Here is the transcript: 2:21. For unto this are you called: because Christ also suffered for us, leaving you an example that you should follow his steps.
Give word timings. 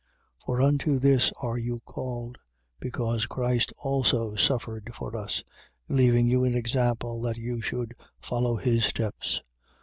2:21. 0.45 0.45
For 0.47 0.61
unto 0.63 0.97
this 0.97 1.31
are 1.43 1.57
you 1.59 1.79
called: 1.85 2.39
because 2.79 3.27
Christ 3.27 3.71
also 3.83 4.33
suffered 4.33 4.89
for 4.95 5.15
us, 5.15 5.43
leaving 5.89 6.25
you 6.25 6.43
an 6.43 6.55
example 6.55 7.21
that 7.21 7.37
you 7.37 7.61
should 7.61 7.93
follow 8.19 8.55
his 8.55 8.83
steps. 8.83 9.43